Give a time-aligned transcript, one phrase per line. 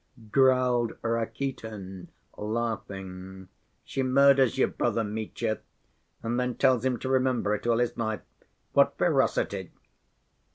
[0.31, 3.49] growled Rakitin, laughing,
[3.83, 5.59] "she murders your brother Mitya
[6.23, 8.21] and then tells him to remember it all his life!
[8.73, 9.71] What ferocity!"